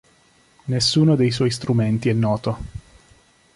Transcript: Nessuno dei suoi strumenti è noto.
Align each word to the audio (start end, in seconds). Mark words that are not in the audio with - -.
Nessuno 0.65 1.15
dei 1.15 1.29
suoi 1.29 1.51
strumenti 1.51 2.09
è 2.09 2.13
noto. 2.13 2.57